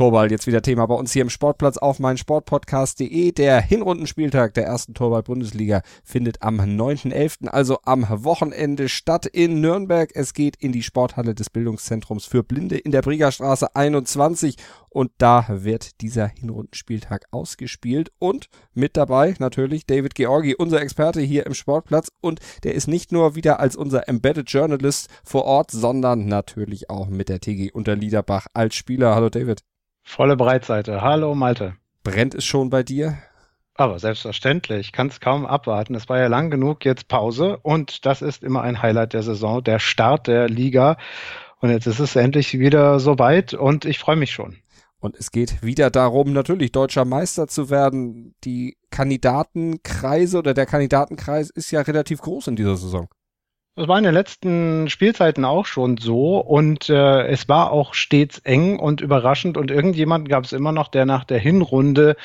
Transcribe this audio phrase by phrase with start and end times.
[0.00, 3.32] Torball jetzt wieder Thema bei uns hier im Sportplatz auf meinsportpodcast.de.
[3.32, 10.10] Der Hinrundenspieltag der ersten Torball-Bundesliga findet am 9.11., also am Wochenende statt in Nürnberg.
[10.14, 14.56] Es geht in die Sporthalle des Bildungszentrums für Blinde in der Briegerstraße 21
[14.88, 21.44] und da wird dieser Hinrundenspieltag ausgespielt und mit dabei natürlich David Georgi, unser Experte hier
[21.44, 26.24] im Sportplatz und der ist nicht nur wieder als unser Embedded Journalist vor Ort, sondern
[26.24, 29.14] natürlich auch mit der TG Unterliederbach als Spieler.
[29.14, 29.60] Hallo David.
[30.10, 31.02] Volle Breitseite.
[31.02, 31.76] Hallo Malte.
[32.02, 33.16] Brennt es schon bei dir?
[33.74, 35.94] Aber selbstverständlich, ich kann es kaum abwarten.
[35.94, 39.62] Es war ja lang genug jetzt Pause und das ist immer ein Highlight der Saison,
[39.62, 40.96] der Start der Liga.
[41.60, 44.56] Und jetzt ist es endlich wieder soweit und ich freue mich schon.
[44.98, 48.34] Und es geht wieder darum, natürlich deutscher Meister zu werden.
[48.42, 53.08] Die Kandidatenkreise oder der Kandidatenkreis ist ja relativ groß in dieser Saison.
[53.76, 58.38] Das war in den letzten Spielzeiten auch schon so und äh, es war auch stets
[58.38, 62.16] eng und überraschend und irgendjemand gab es immer noch, der nach der Hinrunde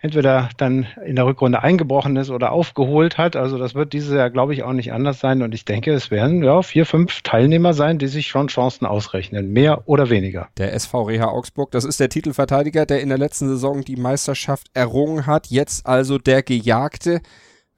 [0.00, 3.34] entweder dann in der Rückrunde eingebrochen ist oder aufgeholt hat.
[3.34, 5.42] Also das wird dieses Jahr, glaube ich, auch nicht anders sein.
[5.42, 9.52] Und ich denke, es werden ja vier, fünf Teilnehmer sein, die sich schon Chancen ausrechnen,
[9.52, 10.48] mehr oder weniger.
[10.56, 14.68] Der SV Reha Augsburg, das ist der Titelverteidiger, der in der letzten Saison die Meisterschaft
[14.74, 15.48] errungen hat.
[15.48, 17.20] Jetzt also der Gejagte.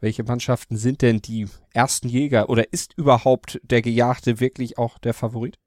[0.00, 5.12] Welche Mannschaften sind denn die ersten Jäger oder ist überhaupt der Gejagte wirklich auch der
[5.12, 5.58] Favorit?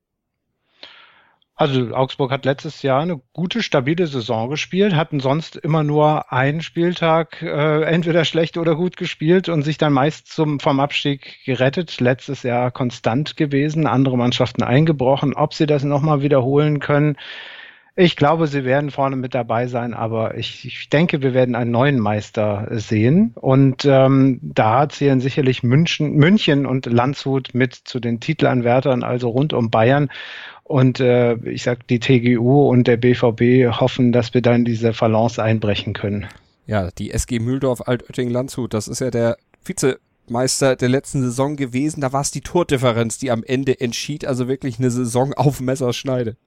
[1.62, 6.62] Also Augsburg hat letztes Jahr eine gute, stabile Saison gespielt, hatten sonst immer nur einen
[6.62, 12.00] Spieltag äh, entweder schlecht oder gut gespielt und sich dann meist zum, vom Abstieg gerettet.
[12.00, 15.36] Letztes Jahr konstant gewesen, andere Mannschaften eingebrochen.
[15.36, 17.16] Ob sie das nochmal wiederholen können,
[17.96, 21.72] ich glaube, sie werden vorne mit dabei sein, aber ich, ich denke, wir werden einen
[21.72, 23.34] neuen Meister sehen.
[23.36, 29.52] Und ähm, da zählen sicherlich München, München und Landshut mit zu den Titelanwärtern, also rund
[29.52, 30.10] um Bayern.
[30.64, 35.44] Und äh, ich sag, die TGU und der BVB hoffen, dass wir dann diese Balance
[35.44, 36.28] einbrechen können.
[36.68, 39.36] Ja, die SG Mühldorf Altötting Landshut, das ist ja der
[39.66, 42.00] Vizemeister der letzten Saison gewesen.
[42.00, 46.38] Da war es die Tordifferenz, die am Ende entschied, also wirklich eine Saison auf Messerschneide.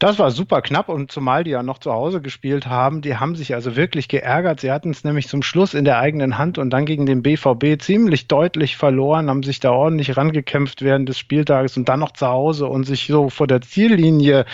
[0.00, 3.36] Das war super knapp und zumal die ja noch zu Hause gespielt haben, die haben
[3.36, 4.60] sich also wirklich geärgert.
[4.60, 7.80] Sie hatten es nämlich zum Schluss in der eigenen Hand und dann gegen den BVB
[7.80, 12.26] ziemlich deutlich verloren, haben sich da ordentlich rangekämpft während des Spieltages und dann noch zu
[12.26, 14.46] Hause und sich so vor der Ziellinie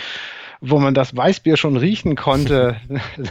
[0.61, 2.77] wo man das Weißbier schon riechen konnte,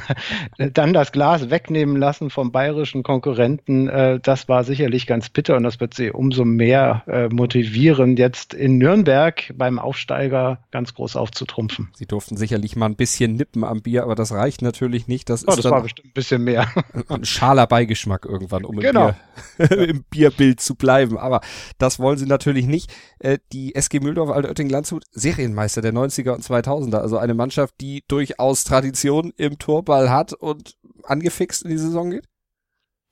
[0.58, 5.62] dann das Glas wegnehmen lassen vom bayerischen Konkurrenten, äh, das war sicherlich ganz bitter und
[5.62, 11.90] das wird sie umso mehr äh, motivieren, jetzt in Nürnberg beim Aufsteiger ganz groß aufzutrumpfen.
[11.94, 15.30] Sie durften sicherlich mal ein bisschen nippen am Bier, aber das reicht natürlich nicht.
[15.30, 16.66] Das, oh, ist das war bestimmt ein bisschen mehr.
[17.08, 19.14] Ein schaler Beigeschmack irgendwann, um genau.
[19.58, 21.16] im, Bier, im Bierbild zu bleiben.
[21.16, 21.40] Aber
[21.78, 22.92] das wollen sie natürlich nicht.
[23.20, 28.02] Äh, die SG Mühldorf Altötting Landshut Serienmeister der 90er und 2000er, also eine Mannschaft, die
[28.08, 32.24] durchaus Tradition im Torball hat und angefixt in die Saison geht?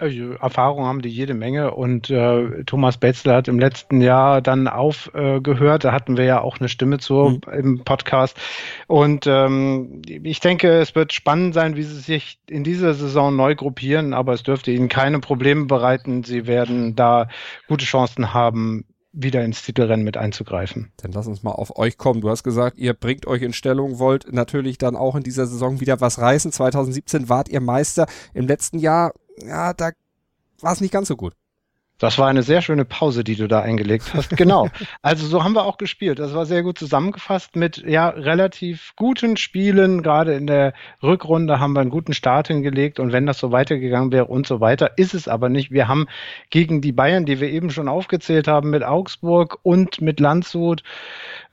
[0.00, 4.68] Also, Erfahrung haben die jede Menge und äh, Thomas Betzel hat im letzten Jahr dann
[4.68, 5.84] aufgehört.
[5.84, 7.52] Äh, da hatten wir ja auch eine Stimme zu mhm.
[7.52, 8.38] im Podcast.
[8.86, 13.56] Und ähm, ich denke, es wird spannend sein, wie sie sich in dieser Saison neu
[13.56, 16.22] gruppieren, aber es dürfte ihnen keine Probleme bereiten.
[16.22, 17.26] Sie werden da
[17.66, 18.84] gute Chancen haben,
[19.20, 20.92] wieder ins Titelrennen mit einzugreifen.
[20.98, 22.20] Dann lass uns mal auf euch kommen.
[22.20, 25.80] Du hast gesagt, ihr bringt euch in Stellung, wollt natürlich dann auch in dieser Saison
[25.80, 26.52] wieder was reißen.
[26.52, 28.06] 2017 wart ihr Meister.
[28.32, 29.12] Im letzten Jahr,
[29.44, 29.90] ja, da
[30.60, 31.34] war es nicht ganz so gut.
[31.98, 34.36] Das war eine sehr schöne Pause, die du da eingelegt hast.
[34.36, 34.68] Genau.
[35.02, 36.18] Also so haben wir auch gespielt.
[36.20, 40.02] Das war sehr gut zusammengefasst mit ja relativ guten Spielen.
[40.02, 44.12] Gerade in der Rückrunde haben wir einen guten Start hingelegt und wenn das so weitergegangen
[44.12, 45.72] wäre und so weiter, ist es aber nicht.
[45.72, 46.06] Wir haben
[46.50, 50.82] gegen die Bayern, die wir eben schon aufgezählt haben, mit Augsburg und mit Landshut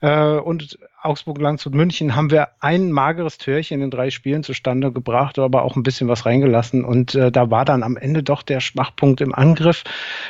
[0.00, 5.38] äh, und Augsburg, Landshut, München haben wir ein mageres Türchen in drei Spielen zustande gebracht,
[5.38, 6.84] aber auch ein bisschen was reingelassen.
[6.84, 9.84] Und äh, da war dann am Ende doch der Schwachpunkt im Angriff.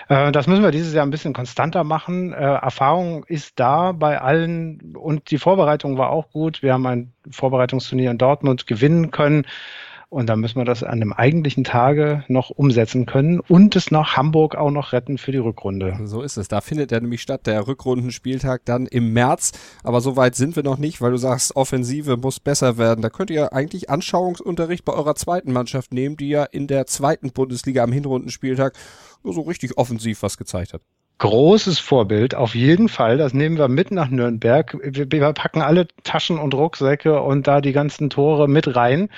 [0.09, 2.33] Äh, das müssen wir dieses Jahr ein bisschen konstanter machen.
[2.33, 6.62] Äh, Erfahrung ist da bei allen und die Vorbereitung war auch gut.
[6.62, 9.47] Wir haben ein Vorbereitungsturnier in Dortmund gewinnen können.
[10.17, 14.17] Und dann müssen wir das an dem eigentlichen Tage noch umsetzen können und es nach
[14.17, 15.99] Hamburg auch noch retten für die Rückrunde.
[16.05, 16.49] So ist es.
[16.49, 19.53] Da findet er nämlich statt, der Rückrundenspieltag dann im März.
[19.85, 23.03] Aber so weit sind wir noch nicht, weil du sagst, Offensive muss besser werden.
[23.03, 27.33] Da könnt ihr eigentlich Anschauungsunterricht bei eurer zweiten Mannschaft nehmen, die ja in der zweiten
[27.33, 28.73] Bundesliga am Hinrundenspieltag
[29.23, 30.81] so richtig offensiv was gezeigt hat
[31.19, 33.17] großes Vorbild, auf jeden Fall.
[33.17, 34.77] Das nehmen wir mit nach Nürnberg.
[34.83, 39.09] Wir, wir, packen alle Taschen und Rucksäcke und da die ganzen Tore mit rein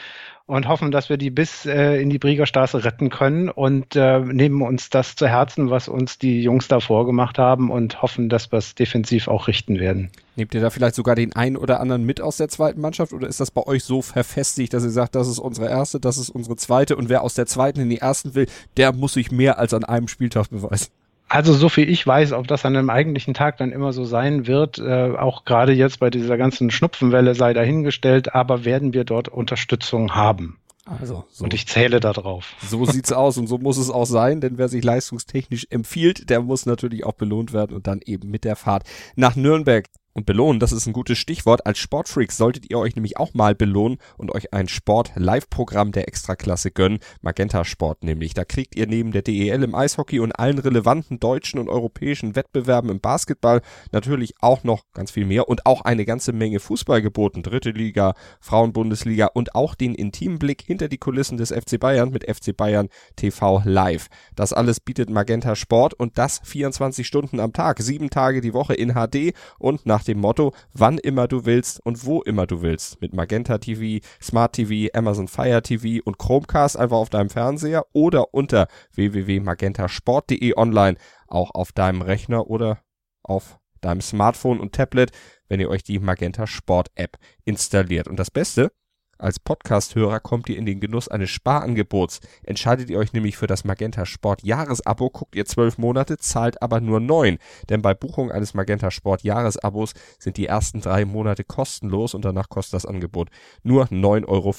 [0.49, 4.63] und hoffen, dass wir die bis äh, in die Briegerstraße retten können und äh, nehmen
[4.63, 8.57] uns das zu Herzen, was uns die Jungs da vorgemacht haben und hoffen, dass wir
[8.57, 10.11] es defensiv auch richten werden.
[10.37, 13.29] Nehmt ihr da vielleicht sogar den einen oder anderen mit aus der zweiten Mannschaft oder
[13.29, 16.31] ist das bei euch so verfestigt, dass ihr sagt, das ist unsere erste, das ist
[16.31, 18.47] unsere zweite und wer aus der zweiten in die ersten will,
[18.79, 20.89] der muss sich mehr als an einem Spieltag beweisen?
[21.29, 24.47] Also so viel ich weiß, ob das an einem eigentlichen Tag dann immer so sein
[24.47, 29.29] wird, äh, auch gerade jetzt bei dieser ganzen Schnupfenwelle sei dahingestellt, aber werden wir dort
[29.29, 30.59] Unterstützung haben.
[30.87, 31.45] Also, so.
[31.45, 32.55] Und ich zähle darauf.
[32.67, 36.41] So sieht's aus und so muss es auch sein, denn wer sich leistungstechnisch empfiehlt, der
[36.41, 38.85] muss natürlich auch belohnt werden und dann eben mit der Fahrt
[39.15, 39.85] nach Nürnberg
[40.19, 41.65] und belohnen, das ist ein gutes Stichwort.
[41.65, 46.71] Als Sportfreaks solltet ihr euch nämlich auch mal belohnen und euch ein Sport-Live-Programm der Extraklasse
[46.71, 46.99] gönnen.
[47.23, 48.35] Magenta Sport nämlich.
[48.35, 52.91] Da kriegt ihr neben der DEL im Eishockey und allen relevanten deutschen und europäischen Wettbewerben
[52.91, 53.63] im Basketball
[53.93, 57.43] natürlich auch noch ganz viel mehr und auch eine ganze Menge Fußball geboten.
[57.43, 62.29] Dritte Liga, Frauenbundesliga und auch den intimen Blick hinter die Kulissen des FC Bayern mit
[62.29, 64.09] FC Bayern TV Live.
[64.35, 68.75] Das alles bietet Magenta Sport und das 24 Stunden am Tag, sieben Tage die Woche
[68.75, 73.01] in HD und nach dem Motto, wann immer du willst und wo immer du willst.
[73.01, 78.35] Mit Magenta TV, Smart TV, Amazon Fire TV und Chromecast einfach auf deinem Fernseher oder
[78.35, 80.97] unter www.magentasport.de online,
[81.29, 82.79] auch auf deinem Rechner oder
[83.23, 85.13] auf deinem Smartphone und Tablet,
[85.49, 88.09] wenn ihr euch die Magenta Sport App installiert.
[88.09, 88.73] Und das Beste,
[89.19, 92.21] als Podcast-Hörer kommt ihr in den Genuss eines Sparangebots.
[92.43, 96.81] Entscheidet ihr euch nämlich für das Magenta Sport Jahresabo, guckt ihr zwölf Monate, zahlt aber
[96.81, 97.39] nur neun.
[97.69, 102.49] Denn bei Buchung eines Magenta Sport Jahresabos sind die ersten drei Monate kostenlos und danach
[102.49, 103.29] kostet das Angebot
[103.63, 104.55] nur 9,95 Euro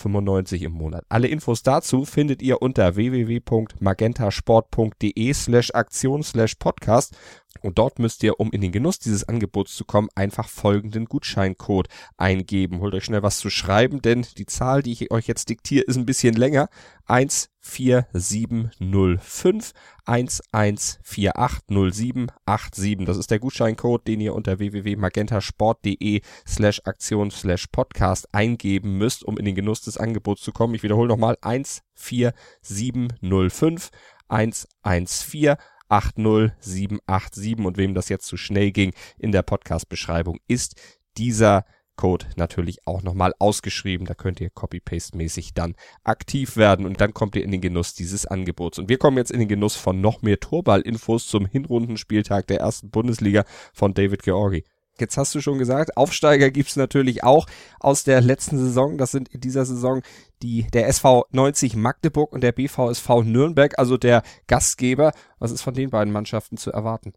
[0.65, 1.06] im Monat.
[1.09, 7.17] Alle Infos dazu findet ihr unter www.magentasport.de slash Aktion slash Podcast
[7.61, 11.89] und dort müsst ihr, um in den Genuss dieses Angebots zu kommen, einfach folgenden Gutscheincode
[12.15, 12.79] eingeben.
[12.79, 15.97] Holt euch schnell was zu schreiben, denn die Zahl, die ich euch jetzt diktiere, ist
[15.97, 16.69] ein bisschen länger.
[17.07, 19.73] 14705
[20.05, 23.05] 11480787.
[23.05, 29.37] Das ist der Gutscheincode, den ihr unter www.magentasport.de slash Aktion slash Podcast eingeben müsst, um
[29.37, 30.75] in den Genuss des Angebots zu kommen.
[30.75, 33.91] Ich wiederhole nochmal 14705
[34.29, 35.57] 114
[35.89, 40.75] 80787 und wem das jetzt zu schnell ging in der Podcast-Beschreibung ist
[41.18, 41.65] dieser
[42.00, 44.07] Code natürlich auch nochmal ausgeschrieben.
[44.07, 45.75] Da könnt ihr Copy-Paste-mäßig dann
[46.06, 48.80] aktiv werden und dann kommt ihr in den Genuss dieses Angebots.
[48.80, 52.89] Und wir kommen jetzt in den Genuss von noch mehr Torball-Infos zum Hinrundenspieltag der ersten
[52.89, 53.44] Bundesliga
[53.74, 54.63] von David Georgi.
[55.01, 57.47] Jetzt hast du schon gesagt, Aufsteiger gibt's natürlich auch
[57.79, 58.97] aus der letzten Saison.
[58.97, 60.01] Das sind in dieser Saison
[60.41, 65.11] die, der SV 90 Magdeburg und der BVSV Nürnberg, also der Gastgeber.
[65.39, 67.13] Was ist von den beiden Mannschaften zu erwarten?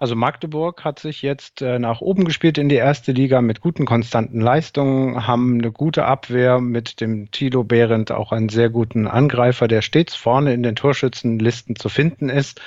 [0.00, 3.84] Also Magdeburg hat sich jetzt äh, nach oben gespielt in die erste Liga mit guten
[3.84, 9.66] konstanten Leistungen, haben eine gute Abwehr mit dem Tilo Behrendt, auch einen sehr guten Angreifer,
[9.66, 12.60] der stets vorne in den Torschützenlisten zu finden ist.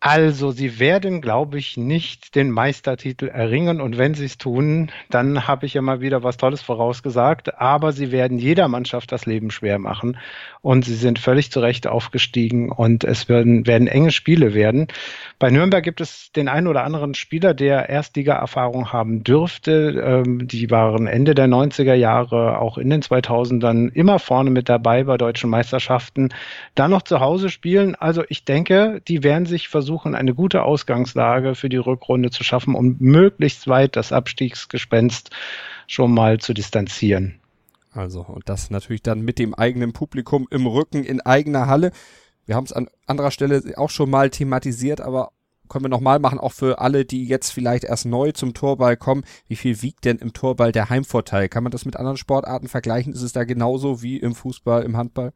[0.00, 3.80] Also, sie werden, glaube ich, nicht den Meistertitel erringen.
[3.80, 7.58] Und wenn sie es tun, dann habe ich ja mal wieder was Tolles vorausgesagt.
[7.60, 10.16] Aber sie werden jeder Mannschaft das Leben schwer machen.
[10.60, 12.70] Und sie sind völlig zu Recht aufgestiegen.
[12.70, 14.86] Und es werden, werden enge Spiele werden.
[15.40, 20.00] Bei Nürnberg gibt es den einen oder anderen Spieler, der Erstliga-Erfahrung haben dürfte.
[20.24, 25.02] Ähm, die waren Ende der 90er Jahre, auch in den 2000ern, immer vorne mit dabei
[25.02, 26.28] bei deutschen Meisterschaften.
[26.76, 27.96] Dann noch zu Hause spielen.
[27.96, 32.44] Also, ich denke, die werden sich versuchen, versuchen, eine gute Ausgangslage für die Rückrunde zu
[32.44, 35.30] schaffen, um möglichst weit das Abstiegsgespenst
[35.86, 37.40] schon mal zu distanzieren.
[37.92, 41.92] Also, und das natürlich dann mit dem eigenen Publikum im Rücken in eigener Halle.
[42.44, 45.30] Wir haben es an anderer Stelle auch schon mal thematisiert, aber
[45.70, 49.24] können wir nochmal machen, auch für alle, die jetzt vielleicht erst neu zum Torball kommen.
[49.46, 51.48] Wie viel wiegt denn im Torball der Heimvorteil?
[51.48, 53.14] Kann man das mit anderen Sportarten vergleichen?
[53.14, 55.32] Ist es da genauso wie im Fußball, im Handball?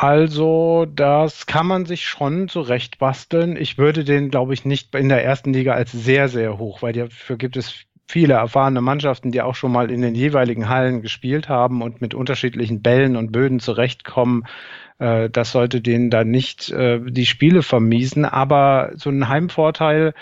[0.00, 3.56] Also, das kann man sich schon zurecht basteln.
[3.56, 6.92] Ich würde den, glaube ich, nicht in der ersten Liga als sehr, sehr hoch, weil
[6.92, 11.48] dafür gibt es viele erfahrene Mannschaften, die auch schon mal in den jeweiligen Hallen gespielt
[11.48, 14.44] haben und mit unterschiedlichen Bällen und Böden zurechtkommen.
[15.00, 18.24] Äh, das sollte denen dann nicht äh, die Spiele vermiesen.
[18.24, 20.14] Aber so ein Heimvorteil,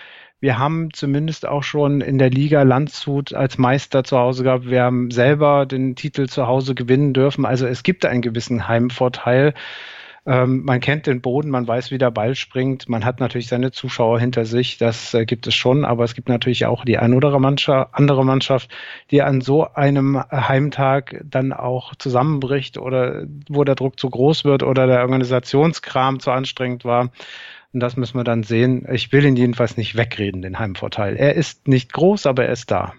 [0.47, 4.71] wir haben zumindest auch schon in der Liga Landshut als Meister zu Hause gehabt.
[4.71, 7.45] Wir haben selber den Titel zu Hause gewinnen dürfen.
[7.45, 9.55] Also es gibt einen gewissen Heimvorteil.
[10.25, 12.88] Ähm, man kennt den Boden, man weiß, wie der Ball springt.
[12.88, 14.79] Man hat natürlich seine Zuschauer hinter sich.
[14.79, 15.85] Das äh, gibt es schon.
[15.85, 17.35] Aber es gibt natürlich auch die ein oder
[17.91, 18.71] andere Mannschaft,
[19.11, 24.62] die an so einem Heimtag dann auch zusammenbricht oder wo der Druck zu groß wird
[24.62, 27.11] oder der Organisationskram zu anstrengend war.
[27.76, 28.88] Und das müssen wir dann sehen.
[28.90, 31.14] Ich will ihn jedenfalls nicht wegreden, den Heimvorteil.
[31.14, 32.95] Er ist nicht groß, aber er ist da.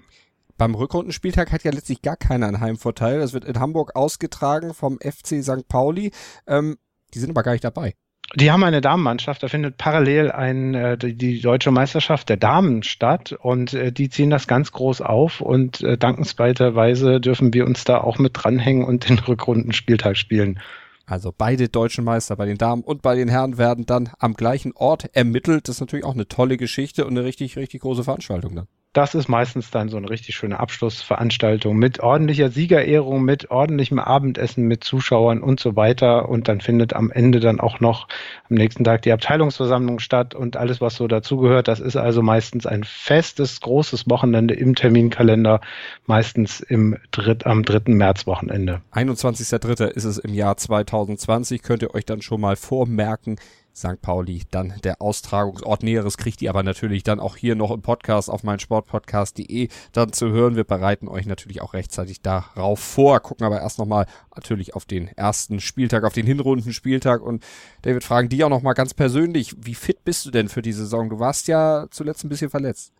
[0.60, 3.17] beim Rückrundenspieltag hat ja letztlich gar keiner einen Heimvorteil.
[3.17, 5.67] Das wird in Hamburg ausgetragen vom FC St.
[5.67, 6.12] Pauli.
[6.46, 6.77] Ähm,
[7.12, 7.96] die sind aber gar nicht dabei.
[8.36, 13.31] Die haben eine Damenmannschaft, da findet parallel ein, äh, die, deutsche Meisterschaft der Damen statt
[13.31, 17.98] und äh, die ziehen das ganz groß auf und äh, dankenswerterweise dürfen wir uns da
[17.98, 20.60] auch mit dranhängen und den Rückrundenspieltag spielen.
[21.08, 24.74] Also beide deutschen Meister bei den Damen und bei den Herren werden dann am gleichen
[24.74, 25.68] Ort ermittelt.
[25.68, 29.13] Das ist natürlich auch eine tolle Geschichte und eine richtig, richtig große Veranstaltung dann das
[29.13, 34.84] ist meistens dann so eine richtig schöne Abschlussveranstaltung mit ordentlicher Siegerehrung, mit ordentlichem Abendessen, mit
[34.84, 36.27] Zuschauern und so weiter.
[36.27, 38.08] Und dann findet am Ende dann auch noch
[38.50, 41.68] am nächsten Tag die Abteilungsversammlung statt und alles, was so dazugehört.
[41.68, 45.62] Das ist also meistens ein festes, großes Wochenende im Terminkalender,
[46.08, 48.82] meistens im Dritt, am dritten Märzwochenende.
[48.94, 49.89] 21.3.
[49.89, 51.62] ist es im Jahr 2020.
[51.62, 53.38] Könnt ihr euch dann schon mal vormerken.
[53.77, 54.01] St.
[54.01, 55.84] Pauli dann der Austragungsort.
[55.84, 60.29] Näheres kriegt ihr aber natürlich dann auch hier noch im Podcast auf meinsportpodcast.de dann zu
[60.29, 60.55] hören.
[60.55, 65.10] Wir bereiten euch natürlich auch rechtzeitig darauf vor, gucken aber erst nochmal natürlich auf den
[65.10, 67.46] ersten Spieltag, auf den Hinrundenspieltag und
[67.84, 71.10] David, fragen die auch nochmal ganz persönlich, wie fit bist du denn für die Saison?
[71.10, 72.93] Du warst ja zuletzt ein bisschen verletzt.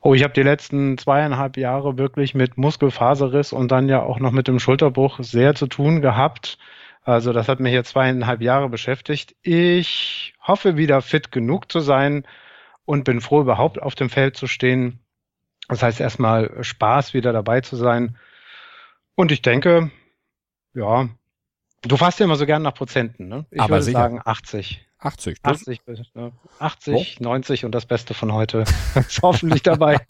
[0.00, 4.30] Oh, ich habe die letzten zweieinhalb Jahre wirklich mit Muskelfaserriss und dann ja auch noch
[4.30, 6.56] mit dem Schulterbruch sehr zu tun gehabt.
[7.08, 9.34] Also das hat mich jetzt zweieinhalb Jahre beschäftigt.
[9.40, 12.26] Ich hoffe wieder fit genug zu sein
[12.84, 14.98] und bin froh, überhaupt auf dem Feld zu stehen.
[15.68, 18.18] Das heißt erstmal Spaß, wieder dabei zu sein.
[19.14, 19.90] Und ich denke,
[20.74, 21.08] ja,
[21.80, 23.46] du fasst ja immer so gern nach Prozenten, ne?
[23.52, 24.00] Ich Aber würde sicher.
[24.00, 24.86] sagen 80.
[25.00, 25.38] 80.
[25.42, 25.80] 80,
[26.58, 28.64] 80 90 und das Beste von heute
[28.94, 29.98] ist hoffentlich dabei.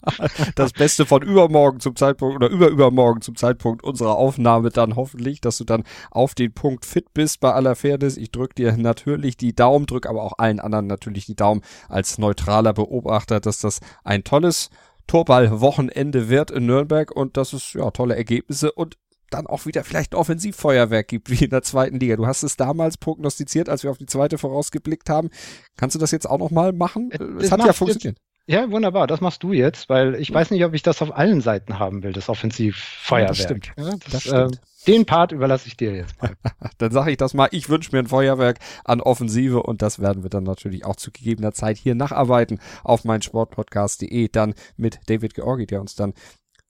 [0.55, 5.57] Das Beste von übermorgen zum Zeitpunkt oder überübermorgen zum Zeitpunkt unserer Aufnahme dann hoffentlich, dass
[5.57, 8.17] du dann auf den Punkt fit bist bei aller Fairness.
[8.17, 12.17] Ich drück dir natürlich die Daumen, drück aber auch allen anderen natürlich die Daumen als
[12.17, 14.69] neutraler Beobachter, dass das ein tolles
[15.07, 18.97] Torball-Wochenende wird in Nürnberg und dass es ja tolle Ergebnisse und
[19.29, 22.15] dann auch wieder vielleicht ein Offensivfeuerwerk gibt, wie in der zweiten Liga.
[22.15, 25.29] Du hast es damals prognostiziert, als wir auf die zweite vorausgeblickt haben.
[25.77, 27.11] Kannst du das jetzt auch nochmal machen?
[27.11, 28.17] Äh, Es hat ja funktioniert.
[28.17, 29.05] Jetzt, ja, wunderbar.
[29.05, 32.01] Das machst du jetzt, weil ich weiß nicht, ob ich das auf allen Seiten haben
[32.01, 33.21] will, das Offensivfeuerwerk.
[33.21, 33.71] Ja, das stimmt.
[33.77, 34.55] Ja, das, Das stimmt.
[34.55, 36.31] Äh, den Part überlasse ich dir jetzt mal.
[36.79, 37.49] Dann sage ich das mal.
[37.51, 41.11] Ich wünsche mir ein Feuerwerk an Offensive und das werden wir dann natürlich auch zu
[41.11, 46.13] gegebener Zeit hier nacharbeiten auf meinsportpodcast.de dann mit David Georgi, der uns dann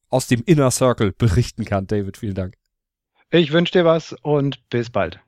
[0.10, 1.88] aus dem Inner Circle berichten kann.
[1.88, 2.56] David, vielen Dank.
[3.32, 5.20] Ich wünsche dir was und bis bald.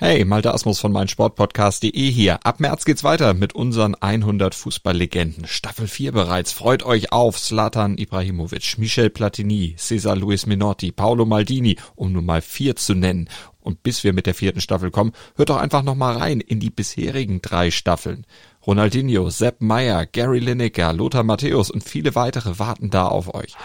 [0.00, 2.38] Hey, Malte Asmus von meinsportpodcast.de hier.
[2.44, 5.46] Ab März geht's weiter mit unseren 100 Fußballlegenden.
[5.46, 6.52] Staffel 4 bereits.
[6.52, 12.42] Freut euch auf Zlatan Ibrahimovic, Michel Platini, Cesar Luis Minotti, Paolo Maldini, um nur mal
[12.42, 13.28] vier zu nennen.
[13.60, 16.60] Und bis wir mit der vierten Staffel kommen, hört doch einfach noch mal rein in
[16.60, 18.24] die bisherigen drei Staffeln.
[18.68, 23.56] Ronaldinho, Sepp Meyer, Gary Lineker, Lothar Matthäus und viele weitere warten da auf euch.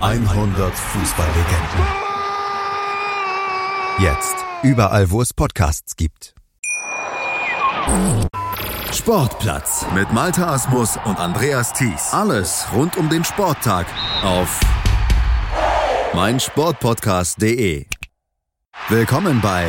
[0.00, 1.86] 100 Fußballlegenden.
[3.98, 6.34] Jetzt überall, wo es Podcasts gibt.
[8.90, 12.10] Sportplatz mit Malta Asmus und Andreas Thies.
[12.12, 13.86] Alles rund um den Sporttag
[14.22, 14.60] auf
[16.14, 17.84] meinsportpodcast.de.
[18.88, 19.68] Willkommen bei